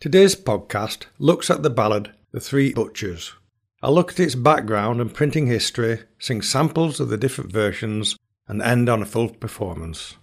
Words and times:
Today's 0.00 0.34
podcast 0.34 1.04
looks 1.18 1.50
at 1.50 1.62
the 1.62 1.68
ballad 1.68 2.14
The 2.32 2.40
Three 2.40 2.72
Butchers. 2.72 3.34
I'll 3.82 3.92
look 3.92 4.12
at 4.12 4.20
its 4.20 4.34
background 4.34 4.98
and 4.98 5.12
printing 5.12 5.46
history, 5.46 6.04
sing 6.18 6.40
samples 6.40 7.00
of 7.00 7.10
the 7.10 7.18
different 7.18 7.52
versions, 7.52 8.16
and 8.48 8.62
end 8.62 8.88
on 8.88 9.02
a 9.02 9.04
full 9.04 9.28
performance. 9.28 10.16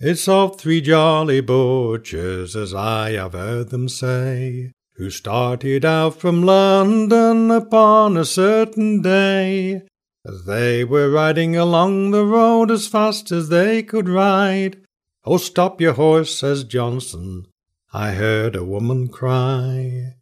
It's 0.00 0.28
of 0.28 0.60
three 0.60 0.82
jolly 0.82 1.40
butchers, 1.40 2.54
as 2.54 2.74
I 2.74 3.12
have 3.12 3.32
heard 3.32 3.70
them 3.70 3.88
say, 3.88 4.72
who 4.96 5.08
started 5.08 5.86
out 5.86 6.20
from 6.20 6.42
London 6.42 7.50
upon 7.50 8.18
a 8.18 8.26
certain 8.26 9.00
day. 9.00 9.80
As 10.26 10.44
they 10.44 10.84
were 10.84 11.10
riding 11.10 11.56
along 11.56 12.10
the 12.10 12.26
road 12.26 12.70
as 12.70 12.86
fast 12.86 13.32
as 13.32 13.48
they 13.48 13.82
could 13.82 14.10
ride, 14.10 14.76
Oh, 15.24 15.38
stop 15.38 15.80
your 15.80 15.94
horse, 15.94 16.34
says 16.34 16.64
Johnson, 16.64 17.46
I 17.94 18.12
heard 18.12 18.56
a 18.56 18.64
woman 18.64 19.08
cry. 19.08 20.14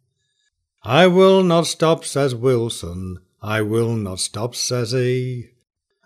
I 0.83 1.07
will 1.07 1.41
not 1.41 1.67
stop, 1.67 2.03
says 2.03 2.35
Wilson, 2.35 3.19
I 3.41 3.61
will 3.61 3.95
not 3.95 4.19
stop, 4.19 4.55
says 4.55 4.91
he. 4.91 5.51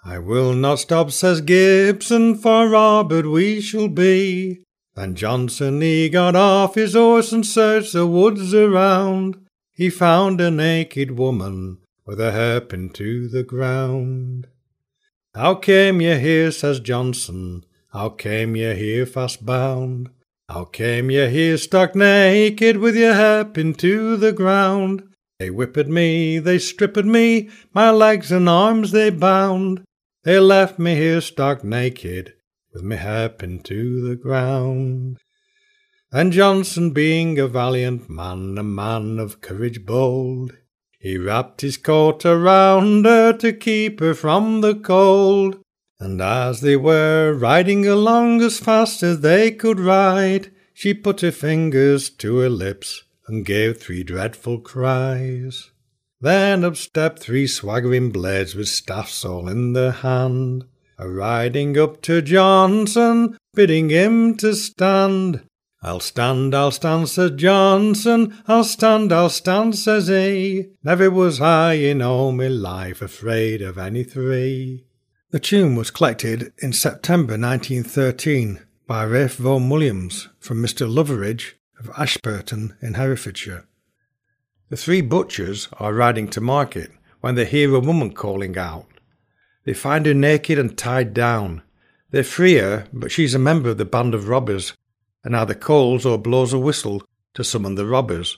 I 0.04 0.20
will 0.20 0.54
not 0.54 0.78
stop, 0.78 1.10
says 1.10 1.42
Gibson, 1.42 2.36
for 2.36 2.70
Robert 2.70 3.26
we 3.26 3.62
shall 3.62 3.88
be. 3.88 4.62
Then 4.96 5.16
Johnson 5.16 5.82
he 5.82 6.08
got 6.08 6.36
off 6.36 6.76
his 6.76 6.94
horse 6.94 7.32
and 7.32 7.44
searched 7.44 7.94
the 7.94 8.06
woods 8.06 8.54
around. 8.54 9.36
He 9.74 9.90
found 9.90 10.40
a 10.40 10.52
naked 10.52 11.18
woman 11.18 11.80
with 12.06 12.22
a 12.22 12.32
hairpin 12.32 12.92
to 12.92 13.28
the 13.28 13.44
ground. 13.44 14.48
How 15.34 15.56
came 15.56 16.00
ye 16.00 16.20
here, 16.20 16.52
says 16.52 16.80
Johnson? 16.80 17.66
How 17.92 18.10
came 18.10 18.56
ye 18.56 18.76
here 18.76 19.08
fast 19.08 19.46
bound? 19.46 20.12
How 20.56 20.64
came 20.64 21.12
ye 21.12 21.28
here 21.28 21.58
stuck 21.58 21.96
naked 21.96 22.78
with 22.78 22.96
your 22.96 23.14
hairpin 23.14 23.74
to 23.74 24.16
the 24.16 24.32
ground? 24.32 25.04
They 25.38 25.50
whipped 25.50 25.90
me, 25.90 26.40
they 26.40 26.60
stripped 26.60 27.04
me, 27.04 27.50
my 27.74 27.92
legs 27.92 28.32
and 28.32 28.48
arms 28.48 28.92
they 28.92 29.10
bound. 29.10 29.84
They 30.24 30.40
left 30.40 30.80
me 30.80 30.96
here 30.96 31.20
stark 31.20 31.66
naked, 31.66 32.36
with 32.74 32.84
me 32.84 32.96
hairpin 32.96 33.64
to 33.64 34.08
the 34.08 34.16
ground. 34.16 35.18
And 36.14 36.32
Johnson, 36.32 36.92
being 36.92 37.38
a 37.38 37.50
valiant 37.50 38.10
man, 38.10 38.58
a 38.58 38.64
man 38.64 39.20
of 39.20 39.42
courage 39.42 39.86
bold, 39.86 40.54
he 40.98 41.18
wrapped 41.18 41.60
his 41.60 41.76
coat 41.76 42.26
around 42.26 43.04
her 43.04 43.34
to 43.34 43.52
keep 43.52 44.00
her 44.00 44.14
from 44.14 44.62
the 44.62 44.74
cold. 44.74 45.65
And 46.00 46.22
as 46.22 46.62
they 46.62 46.76
were 46.76 47.34
riding 47.34 47.88
along 47.88 48.42
as 48.42 48.60
fast 48.60 49.02
as 49.02 49.22
they 49.22 49.52
could 49.52 49.80
ride, 49.80 50.52
she 50.74 50.94
put 50.94 51.22
her 51.22 51.32
fingers 51.32 52.10
to 52.10 52.38
her 52.38 52.50
lips 52.50 53.04
and 53.28 53.46
gave 53.46 53.78
three 53.78 54.04
dreadful 54.04 54.60
cries. 54.60 55.72
Then 56.20 56.64
up 56.64 56.76
stepped 56.76 57.20
three 57.20 57.48
swaggering 57.48 58.12
blades 58.12 58.56
with 58.56 58.68
staffs 58.68 59.24
all 59.24 59.48
in 59.48 59.74
their 59.74 59.92
hand, 59.92 60.66
a 60.98 61.10
riding 61.10 61.78
up 61.78 62.02
to 62.04 62.22
Johnson, 62.22 63.38
bidding 63.54 63.90
him 63.90 64.36
to 64.38 64.54
stand. 64.54 65.44
I'll 65.82 66.00
stand, 66.00 66.56
I'll 66.56 66.72
stand, 66.72 67.10
said 67.10 67.38
Johnson. 67.38 68.36
I'll 68.48 68.64
stand, 68.64 69.14
I'll 69.14 69.30
stand, 69.30 69.78
says 69.78 70.08
he. 70.08 70.72
Never 70.84 71.12
was 71.12 71.40
I 71.40 71.74
in 71.74 72.02
all 72.02 72.32
my 72.32 72.48
life 72.48 73.02
afraid 73.02 73.62
of 73.62 73.78
any 73.78 74.04
three. 74.04 74.86
The 75.36 75.42
tune 75.42 75.76
was 75.76 75.92
collected 75.92 76.54
in 76.60 76.72
September 76.72 77.34
1913 77.34 78.62
by 78.88 79.04
Ralph 79.04 79.36
Vaughan 79.36 79.70
Williams 79.70 80.30
from 80.40 80.64
Mr. 80.64 80.90
Loveridge 80.90 81.56
of 81.78 81.92
Ashburton 81.98 82.78
in 82.82 82.94
Herefordshire. 82.94 83.66
The 84.70 84.78
three 84.78 85.02
butchers 85.02 85.68
are 85.74 85.94
riding 85.94 86.30
to 86.30 86.40
market 86.40 86.90
when 87.20 87.36
they 87.36 87.44
hear 87.44 87.76
a 87.76 87.82
woman 87.82 88.14
calling 88.14 88.58
out. 88.58 88.88
They 89.66 89.74
find 89.74 90.06
her 90.06 90.14
naked 90.14 90.58
and 90.58 90.78
tied 90.78 91.14
down. 91.14 91.64
They 92.12 92.24
free 92.24 92.56
her, 92.56 92.88
but 92.94 93.12
she's 93.12 93.36
a 93.36 93.38
member 93.38 93.72
of 93.72 93.78
the 93.78 93.84
band 93.84 94.16
of 94.16 94.30
robbers 94.30 94.72
and 95.26 95.36
either 95.36 95.54
calls 95.54 96.06
or 96.06 96.18
blows 96.18 96.54
a 96.54 96.60
whistle 96.60 97.04
to 97.34 97.44
summon 97.44 97.76
the 97.76 97.86
robbers. 97.86 98.38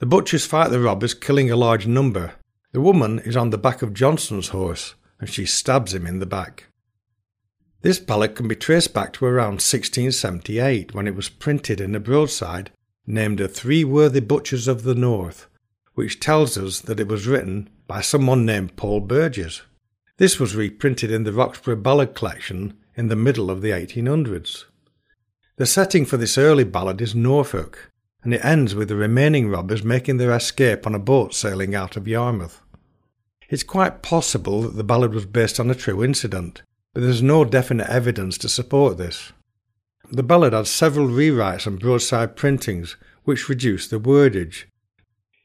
The 0.00 0.06
butchers 0.06 0.44
fight 0.44 0.72
the 0.72 0.80
robbers, 0.80 1.14
killing 1.14 1.52
a 1.52 1.54
large 1.54 1.86
number. 1.86 2.34
The 2.72 2.80
woman 2.80 3.20
is 3.20 3.36
on 3.36 3.50
the 3.50 3.56
back 3.56 3.82
of 3.82 3.94
Johnson's 3.94 4.48
horse, 4.48 4.96
and 5.20 5.28
she 5.28 5.46
stabs 5.46 5.94
him 5.94 6.06
in 6.06 6.18
the 6.18 6.26
back. 6.26 6.66
This 7.82 7.98
ballad 7.98 8.34
can 8.34 8.48
be 8.48 8.56
traced 8.56 8.94
back 8.94 9.12
to 9.14 9.26
around 9.26 9.60
1678 9.60 10.94
when 10.94 11.06
it 11.06 11.14
was 11.14 11.28
printed 11.28 11.80
in 11.80 11.94
a 11.94 12.00
broadside 12.00 12.70
named 13.06 13.38
The 13.38 13.48
Three 13.48 13.84
Worthy 13.84 14.20
Butchers 14.20 14.66
of 14.66 14.84
the 14.84 14.94
North, 14.94 15.48
which 15.94 16.18
tells 16.18 16.56
us 16.56 16.80
that 16.80 16.98
it 16.98 17.08
was 17.08 17.26
written 17.26 17.68
by 17.86 18.00
someone 18.00 18.46
named 18.46 18.76
Paul 18.76 19.00
Burgess. 19.00 19.62
This 20.16 20.40
was 20.40 20.56
reprinted 20.56 21.10
in 21.10 21.24
the 21.24 21.32
Roxburghe 21.32 21.82
Ballad 21.82 22.14
Collection 22.14 22.78
in 22.94 23.08
the 23.08 23.16
middle 23.16 23.50
of 23.50 23.60
the 23.60 23.70
1800s. 23.70 24.64
The 25.56 25.66
setting 25.66 26.04
for 26.06 26.16
this 26.16 26.38
early 26.38 26.64
ballad 26.64 27.00
is 27.00 27.14
Norfolk, 27.14 27.90
and 28.22 28.32
it 28.32 28.44
ends 28.44 28.74
with 28.74 28.88
the 28.88 28.96
remaining 28.96 29.48
robbers 29.48 29.84
making 29.84 30.16
their 30.16 30.32
escape 30.32 30.86
on 30.86 30.94
a 30.94 30.98
boat 30.98 31.34
sailing 31.34 31.74
out 31.74 31.96
of 31.96 32.08
Yarmouth. 32.08 32.62
It's 33.48 33.62
quite 33.62 34.02
possible 34.02 34.62
that 34.62 34.76
the 34.76 34.84
ballad 34.84 35.12
was 35.12 35.26
based 35.26 35.60
on 35.60 35.70
a 35.70 35.74
true 35.74 36.02
incident, 36.02 36.62
but 36.92 37.02
there's 37.02 37.22
no 37.22 37.44
definite 37.44 37.88
evidence 37.90 38.38
to 38.38 38.48
support 38.48 38.96
this. 38.96 39.32
The 40.10 40.22
ballad 40.22 40.52
had 40.52 40.66
several 40.66 41.08
rewrites 41.08 41.66
and 41.66 41.80
broadside 41.80 42.36
printings, 42.36 42.96
which 43.24 43.48
reduced 43.48 43.90
the 43.90 43.98
wordage. 43.98 44.66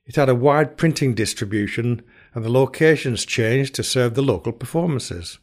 It 0.06 0.16
had 0.16 0.30
a 0.30 0.36
wide 0.36 0.78
printing 0.78 1.14
distribution, 1.14 2.02
and 2.34 2.44
the 2.44 2.52
locations 2.52 3.26
changed 3.26 3.76
to 3.76 3.84
serve 3.84 4.16
the 4.16 4.22
local 4.22 4.52
performances. 4.52 5.40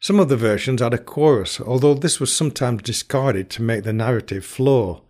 Some 0.00 0.20
of 0.20 0.28
the 0.28 0.36
versions 0.36 0.80
had 0.80 0.94
a 0.94 0.98
chorus, 0.98 1.60
although 1.60 1.94
this 1.94 2.20
was 2.20 2.32
sometimes 2.32 2.82
discarded 2.82 3.50
to 3.50 3.62
make 3.62 3.84
the 3.84 3.92
narrative 3.92 4.44
flow. 4.44 5.04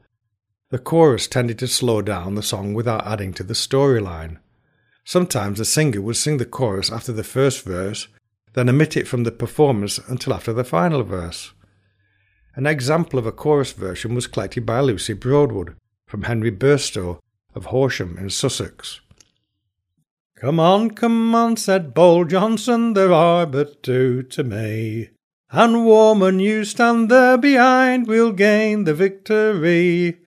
The 0.70 0.78
chorus 0.78 1.28
tended 1.28 1.58
to 1.60 1.68
slow 1.68 2.02
down 2.02 2.34
the 2.34 2.42
song 2.42 2.74
without 2.74 3.06
adding 3.06 3.32
to 3.34 3.42
the 3.42 3.54
storyline. 3.54 4.38
Sometimes 5.08 5.56
the 5.56 5.64
singer 5.64 6.02
would 6.02 6.18
sing 6.18 6.36
the 6.36 6.44
chorus 6.44 6.92
after 6.92 7.12
the 7.12 7.24
first 7.24 7.64
verse, 7.64 8.08
then 8.52 8.68
omit 8.68 8.94
it 8.94 9.08
from 9.08 9.24
the 9.24 9.32
performance 9.32 9.96
until 10.06 10.34
after 10.34 10.52
the 10.52 10.64
final 10.64 11.02
verse. 11.02 11.54
An 12.54 12.66
example 12.66 13.18
of 13.18 13.24
a 13.24 13.32
chorus 13.32 13.72
version 13.72 14.14
was 14.14 14.26
collected 14.26 14.66
by 14.66 14.80
Lucy 14.80 15.14
Broadwood 15.14 15.74
from 16.06 16.24
Henry 16.24 16.50
Burstow 16.50 17.20
of 17.54 17.64
Horsham 17.64 18.18
in 18.18 18.28
Sussex. 18.28 19.00
Come 20.36 20.60
on, 20.60 20.90
come 20.90 21.34
on, 21.34 21.56
said 21.56 21.94
bold 21.94 22.28
Johnson, 22.28 22.92
there 22.92 23.10
are 23.10 23.46
but 23.46 23.82
two 23.82 24.24
to 24.24 24.44
me. 24.44 25.08
And 25.50 25.86
woman, 25.86 26.38
you 26.38 26.66
stand 26.66 27.10
there 27.10 27.38
behind, 27.38 28.08
we'll 28.08 28.32
gain 28.32 28.84
the 28.84 28.92
victory. 28.92 30.18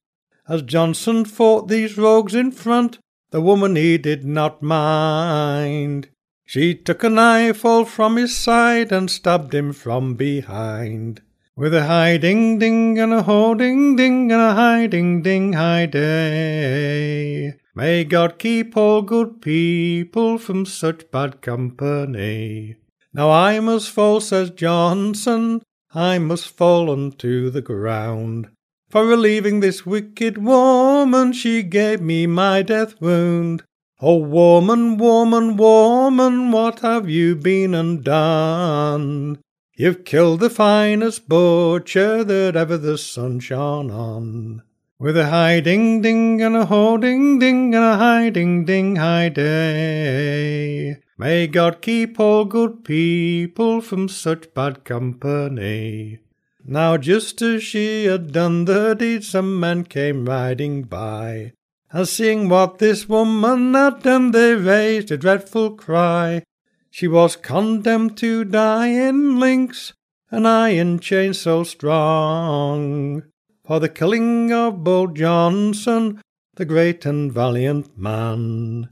As 0.50 0.64
Johnson 0.64 1.24
fought 1.26 1.68
these 1.68 2.00
rogues 2.00 2.34
in 2.34 2.52
front, 2.52 2.98
the 3.32 3.42
woman 3.42 3.76
he 3.76 3.98
did 3.98 4.24
not 4.26 4.62
mind. 4.62 6.10
She 6.46 6.76
took 6.76 7.04
a 7.04 7.10
knife 7.10 7.64
all 7.64 7.86
from 7.86 8.18
his 8.18 8.36
side 8.36 8.92
and 8.92 9.10
stabbed 9.10 9.54
him 9.56 9.72
from 9.72 10.16
behind. 10.16 11.22
With 11.56 11.74
a 11.74 11.86
high 11.86 12.18
ding 12.18 12.60
ding 12.60 13.00
and 13.00 13.14
a 13.14 13.24
ho 13.24 13.56
ding 13.56 13.96
ding 13.96 14.32
and 14.32 14.42
a 14.42 14.54
high 14.54 14.88
ding 14.88 15.22
ding 15.22 15.54
high 15.54 15.86
day. 15.86 17.54
May 17.74 18.04
God 18.04 18.38
keep 18.38 18.76
all 18.76 19.02
good 19.02 19.42
people 19.42 20.38
from 20.38 20.66
such 20.66 21.10
bad 21.10 21.42
company. 21.42 22.76
Now 23.14 23.32
I 23.32 23.60
must 23.60 23.90
fall, 23.90 24.20
says 24.20 24.50
Johnson, 24.50 25.62
I 25.94 26.20
must 26.20 26.50
fall 26.50 26.90
unto 26.90 27.50
the 27.50 27.62
ground. 27.62 28.50
For 28.92 29.06
relieving 29.06 29.62
this 29.62 29.86
wicked 29.86 30.38
woman, 30.38 31.32
she 31.32 31.64
gave 31.64 32.02
me 32.02 32.28
my 32.28 32.62
death 32.62 33.00
wound. 33.00 33.64
Oh, 34.02 34.18
woman, 34.18 34.98
woman, 34.98 35.56
woman, 35.56 36.52
what 36.52 36.82
have 36.82 37.10
you 37.10 37.38
been 37.38 37.74
undone? 37.74 39.40
You've 39.78 40.04
killed 40.04 40.42
the 40.42 40.50
finest 40.50 41.30
butcher 41.30 42.26
that 42.26 42.58
ever 42.58 42.78
the 42.78 42.98
sun 42.98 43.40
shone 43.40 43.90
on. 43.90 44.62
With 45.00 45.16
a 45.16 45.30
high 45.30 45.62
ding 45.62 46.02
ding 46.02 46.42
and 46.42 46.58
a 46.58 46.66
ho 46.66 46.98
ding 46.98 47.40
ding 47.40 47.74
and 47.74 47.86
a 47.86 47.96
high 47.96 48.30
ding 48.30 48.66
ding 48.66 48.98
high 48.98 49.30
day. 49.30 50.98
May 51.18 51.48
God 51.48 51.82
keep 51.82 52.20
all 52.20 52.44
good 52.44 52.84
people 52.84 53.80
from 53.80 54.10
such 54.10 54.54
bad 54.54 54.84
company. 54.84 56.20
Now 56.66 56.98
just 56.98 57.42
as 57.42 57.64
she 57.64 58.06
had 58.06 58.32
done 58.32 58.66
the 58.66 58.94
deed, 58.94 59.24
some 59.24 59.60
men 59.60 59.84
came 59.84 60.26
riding 60.26 60.84
by. 60.84 61.54
And 61.92 62.08
seeing 62.08 62.48
what 62.50 62.78
this 62.78 63.10
woman 63.10 63.74
had 63.74 64.04
done, 64.04 64.32
they 64.32 64.56
raised 64.56 65.12
a 65.12 65.18
dreadful 65.18 65.72
cry. 65.72 66.44
She 66.90 67.08
was 67.08 67.36
condemned 67.36 68.18
to 68.18 68.44
die 68.46 68.88
in 68.88 69.40
links, 69.40 69.94
an 70.30 70.46
iron 70.46 71.00
chain 71.00 71.34
so 71.34 71.64
strong. 71.64 73.24
for 73.66 73.80
the 73.80 73.90
killing 73.90 74.52
of 74.52 74.84
Bull 74.84 75.08
Johnson, 75.08 76.22
the 76.56 76.66
great 76.66 77.06
and 77.06 77.32
valiant 77.32 77.98
man. 77.98 78.90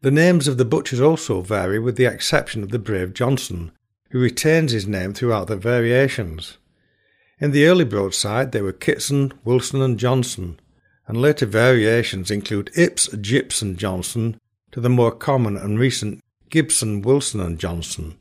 The 0.00 0.10
names 0.10 0.48
of 0.48 0.56
the 0.56 0.64
butchers 0.64 1.00
also 1.00 1.40
vary 1.40 1.78
with 1.78 1.96
the 1.96 2.06
exception 2.06 2.62
of 2.62 2.70
the 2.70 2.78
brave 2.78 3.12
Johnson, 3.12 3.72
who 4.10 4.20
retains 4.20 4.72
his 4.72 4.86
name 4.86 5.12
throughout 5.12 5.48
the 5.48 5.56
variations. 5.56 6.58
In 7.38 7.50
the 7.50 7.66
early 7.66 7.84
broadside 7.84 8.52
they 8.52 8.62
were 8.62 8.72
Kitson, 8.72 9.32
Wilson 9.44 9.82
and 9.82 9.98
Johnson, 9.98 10.58
and 11.06 11.20
later 11.20 11.46
variations 11.46 12.30
include 12.30 12.70
Ips, 12.76 13.08
Gips 13.08 13.62
and 13.62 13.78
Johnson, 13.78 14.40
to 14.72 14.80
the 14.80 14.88
more 14.88 15.12
common 15.12 15.56
and 15.56 15.78
recent 15.78 16.20
Gibson, 16.50 17.02
Wilson 17.02 17.40
and 17.40 17.58
Johnson. 17.58 18.16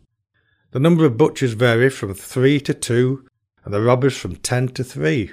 The 0.72 0.80
number 0.80 1.06
of 1.06 1.18
butchers 1.18 1.54
vary 1.54 1.90
from 1.90 2.14
three 2.14 2.60
to 2.62 2.74
two, 2.74 3.26
and 3.64 3.74
the 3.74 3.82
robbers 3.82 4.18
from 4.18 4.36
ten 4.36 4.68
to 4.70 4.84
three. 4.84 5.32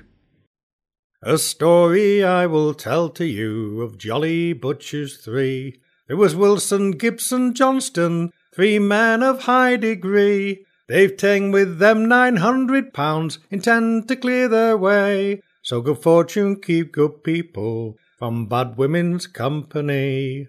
A 1.23 1.39
story 1.39 2.25
I 2.25 2.47
will 2.47 2.75
tell 2.75 3.09
to 3.11 3.25
you 3.25 3.81
of 3.83 3.99
jolly 3.99 4.53
butchers 4.53 5.19
three. 5.19 5.81
There 6.09 6.17
was 6.17 6.35
Wilson, 6.35 6.93
Gibson, 6.93 7.55
Johnston, 7.55 8.33
three 8.53 8.79
men 8.79 9.23
of 9.23 9.45
high 9.45 9.77
degree. 9.77 10.65
They've 10.89 11.17
ta'en 11.17 11.53
with 11.53 11.79
them 11.79 12.07
nine 12.07 12.37
hundred 12.37 12.93
pounds, 12.93 13.39
intend 13.51 14.09
to 14.09 14.17
clear 14.17 14.49
their 14.49 14.77
way. 14.77 15.43
So 15.63 15.81
good 15.81 15.99
fortune 15.99 16.61
keep 16.61 16.93
good 16.93 17.23
people 17.25 17.97
from 18.19 18.47
bad 18.47 18.77
women's 18.77 19.27
company. 19.27 20.49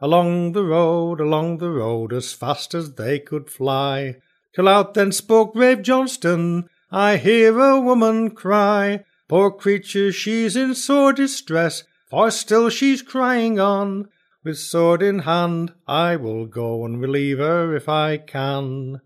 Along 0.00 0.52
the 0.52 0.64
road, 0.64 1.20
along 1.20 1.58
the 1.58 1.70
road, 1.70 2.12
as 2.12 2.32
fast 2.32 2.74
as 2.74 2.94
they 2.94 3.18
could 3.18 3.48
fly, 3.48 4.16
till 4.54 4.68
out 4.68 4.94
then 4.94 5.12
spoke 5.12 5.54
brave 5.54 5.82
Johnston, 5.82 6.68
I 6.90 7.16
hear 7.16 7.58
a 7.58 7.80
woman 7.80 8.30
cry. 8.30 9.04
Poor 9.28 9.50
creature, 9.50 10.12
she's 10.12 10.54
in 10.54 10.74
sore 10.74 11.12
distress, 11.12 11.84
for 12.10 12.30
still 12.30 12.68
she's 12.68 13.00
crying 13.00 13.58
on. 13.58 14.08
With 14.46 14.58
sword 14.58 15.02
in 15.02 15.18
hand, 15.18 15.72
I 15.88 16.14
will 16.14 16.46
go 16.46 16.84
and 16.84 17.00
relieve 17.00 17.38
her 17.38 17.74
if 17.74 17.88
I 17.88 18.16
can. 18.16 19.00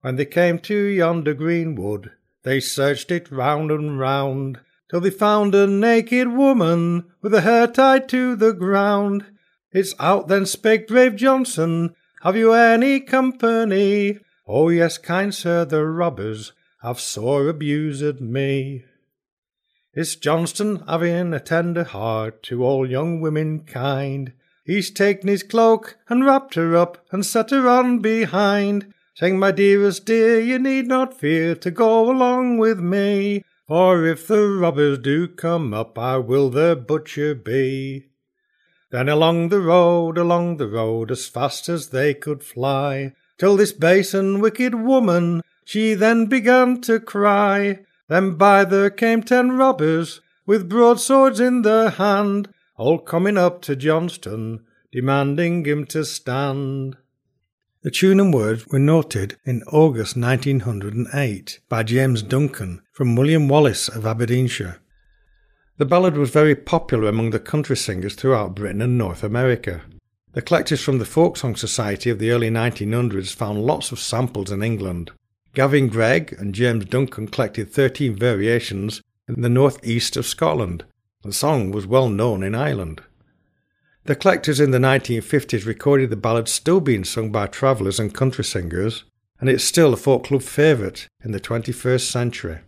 When 0.00 0.16
they 0.16 0.24
came 0.24 0.58
to 0.58 0.74
yonder 0.74 1.34
green 1.34 1.76
wood, 1.76 2.10
they 2.42 2.58
searched 2.58 3.12
it 3.12 3.30
round 3.30 3.70
and 3.70 3.96
round, 3.96 4.58
till 4.90 4.98
they 4.98 5.10
found 5.10 5.54
a 5.54 5.68
naked 5.68 6.32
woman 6.32 7.12
with 7.22 7.32
her 7.32 7.42
hair 7.42 7.68
tied 7.68 8.08
to 8.08 8.34
the 8.34 8.52
ground. 8.52 9.24
It's 9.70 9.94
out 10.00 10.26
then 10.26 10.46
spake 10.46 10.88
brave 10.88 11.14
Johnson, 11.14 11.94
have 12.22 12.34
you 12.34 12.52
any 12.52 12.98
company? 12.98 14.18
Oh 14.48 14.68
yes, 14.68 14.98
kind 14.98 15.32
sir, 15.32 15.64
the 15.64 15.84
robbers 15.84 16.54
have 16.82 16.98
sore 16.98 17.48
abused 17.48 18.20
me. 18.20 18.84
It's 19.94 20.16
Johnston 20.16 20.82
having 20.88 21.34
a 21.34 21.38
tender 21.38 21.84
heart 21.84 22.42
to 22.44 22.64
all 22.64 22.84
young 22.84 23.20
women 23.20 23.60
kind. 23.60 24.32
He's 24.70 24.92
taken 24.92 25.26
his 25.26 25.42
cloak 25.42 25.96
and 26.08 26.24
wrapped 26.24 26.54
her 26.54 26.76
up 26.76 27.04
and 27.10 27.26
set 27.26 27.50
her 27.50 27.68
on 27.68 27.98
behind, 27.98 28.94
saying, 29.16 29.36
My 29.36 29.50
dearest 29.50 30.06
dear, 30.06 30.38
you 30.38 30.60
need 30.60 30.86
not 30.86 31.18
fear 31.18 31.56
to 31.56 31.72
go 31.72 32.08
along 32.08 32.58
with 32.58 32.78
me, 32.78 33.42
for 33.66 34.06
if 34.06 34.28
the 34.28 34.46
robbers 34.46 34.98
do 34.98 35.26
come 35.26 35.74
up, 35.74 35.98
I 35.98 36.18
will 36.18 36.50
their 36.50 36.76
butcher 36.76 37.34
be. 37.34 38.10
Then 38.92 39.08
along 39.08 39.48
the 39.48 39.58
road, 39.58 40.16
along 40.16 40.58
the 40.58 40.68
road, 40.68 41.10
as 41.10 41.26
fast 41.26 41.68
as 41.68 41.88
they 41.88 42.14
could 42.14 42.44
fly, 42.44 43.14
till 43.38 43.56
this 43.56 43.72
base 43.72 44.14
and 44.14 44.40
wicked 44.40 44.76
woman, 44.76 45.42
she 45.64 45.94
then 45.94 46.26
began 46.26 46.80
to 46.82 47.00
cry. 47.00 47.80
Then 48.06 48.36
by 48.36 48.64
there 48.64 48.90
came 48.90 49.24
ten 49.24 49.50
robbers, 49.50 50.20
with 50.46 50.68
broadswords 50.68 51.40
in 51.40 51.62
their 51.62 51.90
hand, 51.90 52.54
all 52.80 52.98
coming 52.98 53.36
up 53.36 53.60
to 53.60 53.76
Johnston, 53.76 54.64
demanding 54.90 55.66
him 55.66 55.84
to 55.84 56.02
stand. 56.02 56.96
The 57.82 57.90
tune 57.90 58.18
and 58.18 58.32
words 58.32 58.66
were 58.68 58.78
noted 58.78 59.36
in 59.44 59.62
August 59.64 60.16
1908 60.16 61.60
by 61.68 61.82
James 61.82 62.22
Duncan 62.22 62.80
from 62.90 63.16
William 63.16 63.48
Wallace 63.48 63.88
of 63.88 64.06
Aberdeenshire. 64.06 64.80
The 65.76 65.84
ballad 65.84 66.16
was 66.16 66.30
very 66.30 66.54
popular 66.54 67.10
among 67.10 67.30
the 67.30 67.38
country 67.38 67.76
singers 67.76 68.14
throughout 68.14 68.54
Britain 68.54 68.80
and 68.80 68.96
North 68.96 69.22
America. 69.22 69.82
The 70.32 70.40
collectors 70.40 70.82
from 70.82 70.96
the 70.96 71.04
Folk 71.04 71.36
Song 71.36 71.56
Society 71.56 72.08
of 72.08 72.18
the 72.18 72.30
early 72.30 72.48
1900s 72.48 73.34
found 73.34 73.62
lots 73.62 73.92
of 73.92 74.00
samples 74.00 74.50
in 74.50 74.62
England. 74.62 75.10
Gavin 75.52 75.88
Greig 75.88 76.34
and 76.38 76.54
James 76.54 76.86
Duncan 76.86 77.28
collected 77.28 77.70
13 77.70 78.16
variations 78.16 79.02
in 79.28 79.42
the 79.42 79.50
northeast 79.50 80.16
of 80.16 80.24
Scotland. 80.24 80.84
The 81.22 81.32
song 81.34 81.70
was 81.70 81.86
well 81.86 82.08
known 82.08 82.42
in 82.42 82.54
Ireland. 82.54 83.02
The 84.04 84.16
collectors 84.16 84.58
in 84.58 84.70
the 84.70 84.78
1950s 84.78 85.66
recorded 85.66 86.08
the 86.08 86.16
ballad 86.16 86.48
still 86.48 86.80
being 86.80 87.04
sung 87.04 87.30
by 87.30 87.46
travellers 87.46 88.00
and 88.00 88.14
country 88.14 88.42
singers, 88.42 89.04
and 89.38 89.50
it's 89.50 89.62
still 89.62 89.92
a 89.92 89.98
folk 89.98 90.24
club 90.24 90.42
favourite 90.42 91.08
in 91.22 91.32
the 91.32 91.40
21st 91.40 92.10
century. 92.10 92.60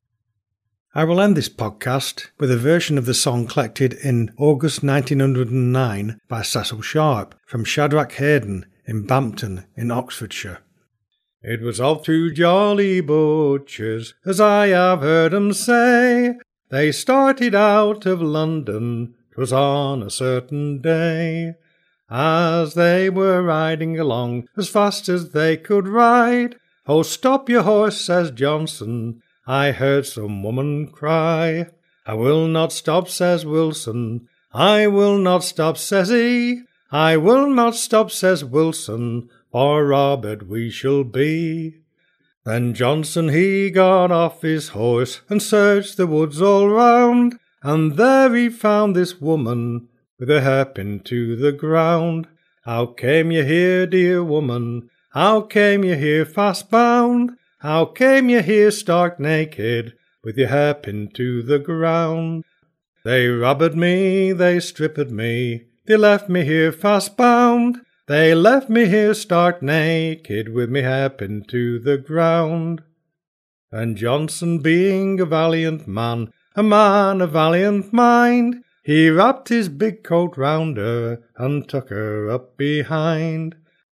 I 0.94 1.04
will 1.04 1.22
end 1.22 1.34
this 1.34 1.48
podcast 1.48 2.28
with 2.38 2.50
a 2.50 2.58
version 2.58 2.98
of 2.98 3.06
the 3.06 3.14
song 3.14 3.46
collected 3.46 3.94
in 3.94 4.34
August 4.36 4.82
1909 4.82 6.20
by 6.28 6.42
Cecil 6.42 6.82
Sharp 6.82 7.34
from 7.46 7.64
Shadrach 7.64 8.12
Hayden 8.12 8.66
in 8.84 9.06
Bampton 9.06 9.64
in 9.74 9.90
Oxfordshire. 9.90 10.58
It 11.40 11.62
was 11.62 11.80
all 11.80 12.00
two 12.00 12.30
jolly 12.30 13.00
butchers, 13.00 14.12
as 14.26 14.38
I 14.38 14.68
have 14.68 15.00
heard 15.00 15.32
'em 15.32 15.54
say. 15.54 16.34
They 16.72 16.90
started 16.90 17.54
out 17.54 18.06
of 18.06 18.22
London, 18.22 19.12
'twas 19.34 19.52
on 19.52 20.02
a 20.02 20.08
certain 20.08 20.80
day. 20.80 21.56
As 22.08 22.72
they 22.72 23.10
were 23.10 23.42
riding 23.42 24.00
along 24.00 24.48
as 24.56 24.70
fast 24.70 25.06
as 25.10 25.32
they 25.32 25.58
could 25.58 25.86
ride, 25.86 26.56
Oh, 26.86 27.02
stop 27.02 27.50
your 27.50 27.64
horse, 27.64 28.00
says 28.00 28.30
Johnson, 28.30 29.20
I 29.46 29.72
heard 29.72 30.06
some 30.06 30.42
woman 30.42 30.86
cry. 30.86 31.66
I 32.06 32.14
will 32.14 32.48
not 32.48 32.72
stop, 32.72 33.06
says 33.06 33.44
Wilson. 33.44 34.26
I 34.54 34.86
will 34.86 35.18
not 35.18 35.44
stop, 35.44 35.76
says 35.76 36.08
he. 36.08 36.62
I 36.90 37.18
will 37.18 37.50
not 37.50 37.74
stop, 37.74 38.10
says 38.10 38.46
Wilson, 38.46 39.28
for 39.50 39.84
Robert 39.84 40.48
we 40.48 40.70
shall 40.70 41.04
be. 41.04 41.81
Then 42.44 42.74
Johnson 42.74 43.28
he 43.28 43.70
got 43.70 44.10
off 44.10 44.42
his 44.42 44.70
horse 44.70 45.20
and 45.28 45.40
searched 45.40 45.96
the 45.96 46.06
woods 46.06 46.42
all 46.42 46.68
round, 46.68 47.38
and 47.62 47.96
there 47.96 48.34
he 48.34 48.48
found 48.48 48.96
this 48.96 49.20
woman 49.20 49.88
with 50.18 50.28
a 50.30 50.40
hairpin 50.40 51.00
to 51.00 51.36
the 51.36 51.52
ground. 51.52 52.26
How 52.64 52.86
came 52.86 53.30
you 53.30 53.44
here, 53.44 53.86
dear 53.86 54.24
woman? 54.24 54.90
How 55.10 55.40
came 55.42 55.84
you 55.84 55.94
here 55.94 56.24
fast 56.24 56.70
bound? 56.70 57.32
How 57.60 57.84
came 57.84 58.28
you 58.28 58.40
here 58.42 58.72
stark 58.72 59.20
naked, 59.20 59.94
with 60.24 60.36
your 60.36 60.48
hair 60.48 60.74
pinned 60.74 61.14
to 61.14 61.42
the 61.42 61.60
ground? 61.60 62.44
They 63.04 63.28
robbed 63.28 63.76
me, 63.76 64.32
they 64.32 64.58
stripped 64.58 65.10
me, 65.10 65.66
they 65.86 65.96
left 65.96 66.28
me 66.28 66.44
here 66.44 66.72
fast 66.72 67.16
bound. 67.16 67.80
They 68.12 68.34
left 68.34 68.68
me 68.68 68.88
here 68.88 69.14
stark 69.14 69.62
naked, 69.62 70.50
with 70.50 70.68
me 70.68 70.82
hair 70.82 71.08
pinned 71.08 71.48
to 71.48 71.78
the 71.78 71.96
ground. 71.96 72.82
And 73.70 73.96
Johnson, 73.96 74.58
being 74.58 75.18
a 75.18 75.24
valiant 75.24 75.88
man, 75.88 76.30
a 76.54 76.62
man 76.62 77.22
of 77.22 77.32
valiant 77.32 77.90
mind, 77.90 78.64
he 78.84 79.08
wrapped 79.08 79.48
his 79.48 79.70
big 79.70 80.04
coat 80.04 80.36
round 80.36 80.76
her 80.76 81.22
and 81.38 81.66
took 81.66 81.88
her 81.88 82.28
up 82.28 82.58
behind. 82.58 83.56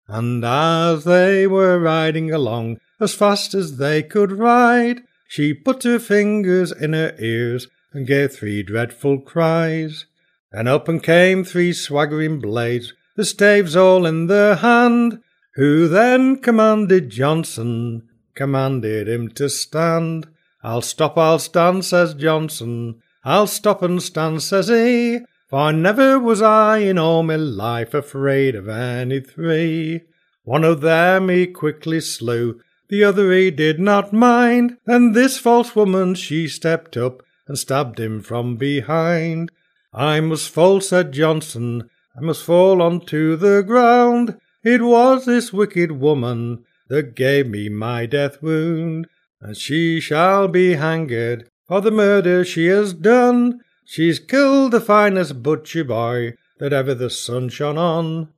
And 0.06 0.44
as 0.44 1.04
they 1.04 1.46
were 1.46 1.78
riding 1.78 2.30
along, 2.30 2.80
as 3.00 3.14
fast 3.14 3.54
as 3.54 3.78
they 3.78 4.02
could 4.02 4.30
ride. 4.30 5.00
She 5.26 5.54
put 5.54 5.84
her 5.84 5.98
fingers 5.98 6.70
in 6.70 6.92
her 6.92 7.16
ears 7.18 7.66
and 7.94 8.06
gave 8.06 8.34
three 8.34 8.62
dreadful 8.62 9.22
cries. 9.22 10.04
And 10.52 10.68
up 10.68 10.86
and 10.86 11.02
came 11.02 11.44
three 11.44 11.72
swaggering 11.72 12.40
blades, 12.40 12.92
the 13.16 13.24
staves 13.24 13.76
all 13.76 14.06
in 14.06 14.26
their 14.26 14.56
hand, 14.56 15.20
who 15.54 15.88
then 15.88 16.36
commanded 16.36 17.10
Johnson, 17.10 18.08
commanded 18.34 19.08
him 19.08 19.28
to 19.30 19.48
stand. 19.48 20.28
I'll 20.62 20.82
stop, 20.82 21.18
I'll 21.18 21.38
stand, 21.38 21.84
says 21.84 22.14
Johnson. 22.14 23.02
I'll 23.24 23.46
stop 23.46 23.82
and 23.82 24.02
stand, 24.02 24.42
says 24.42 24.68
he, 24.68 25.20
for 25.48 25.72
never 25.72 26.18
was 26.18 26.40
I 26.40 26.78
in 26.78 26.98
all 26.98 27.22
my 27.22 27.36
life 27.36 27.94
afraid 27.94 28.54
of 28.54 28.68
any 28.68 29.20
three. 29.20 30.02
One 30.44 30.64
of 30.64 30.80
them 30.80 31.28
he 31.28 31.46
quickly 31.46 32.00
slew, 32.00 32.60
the 32.88 33.04
other 33.04 33.32
he 33.32 33.50
did 33.50 33.78
not 33.78 34.12
mind. 34.12 34.76
Then 34.86 35.12
this 35.12 35.38
false 35.38 35.76
woman 35.76 36.14
she 36.14 36.48
stepped 36.48 36.96
up 36.96 37.22
and 37.46 37.58
stabbed 37.58 38.00
him 38.00 38.22
from 38.22 38.56
behind. 38.56 39.52
I'm 39.92 40.28
must 40.28 40.50
fall, 40.50 40.80
said 40.80 41.12
Johnson, 41.12 41.88
I 42.16 42.20
must 42.20 42.44
fall 42.44 42.82
onto 42.82 43.36
the 43.36 43.62
ground. 43.62 44.38
It 44.62 44.82
was 44.82 45.24
this 45.24 45.52
wicked 45.52 45.92
woman 45.92 46.64
that 46.88 47.14
gave 47.14 47.46
me 47.46 47.68
my 47.68 48.06
death 48.06 48.42
wound, 48.42 49.06
and 49.40 49.56
she 49.56 49.98
shall 49.98 50.46
be 50.46 50.74
hanged 50.74 51.48
for 51.66 51.80
the 51.80 51.90
murder 51.90 52.44
she 52.44 52.66
has 52.66 52.92
done. 52.92 53.60
She's 53.84 54.18
killed 54.18 54.72
the 54.72 54.80
finest 54.80 55.42
butcher 55.42 55.84
boy 55.84 56.34
that 56.58 56.72
ever 56.72 56.94
the 56.94 57.10
sun 57.10 57.48
shone 57.48 57.78
on. 57.78 58.28